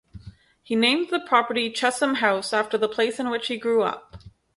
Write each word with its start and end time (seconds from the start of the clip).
He 0.63 0.75
named 0.75 1.09
the 1.11 1.19
property 1.19 1.69
Chesham 1.71 2.15
House, 2.15 2.53
after 2.53 2.75
the 2.75 2.89
place 2.89 3.19
in 3.19 3.29
which 3.29 3.45
he 3.49 3.57
grew 3.57 3.83
up. 3.83 4.15